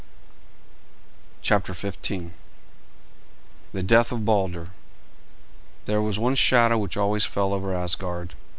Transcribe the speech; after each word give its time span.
CHAPTER 1.43 1.75
XV 1.75 2.31
THE 3.71 3.83
DEATH 3.83 4.11
OF 4.11 4.25
BALDER 4.25 4.71
There 5.85 6.01
was 6.01 6.17
one 6.17 6.33
shadow 6.33 6.79
which 6.79 6.97
always 6.97 7.25
fell 7.25 7.53
over 7.53 7.71
Asgard. 7.75 8.33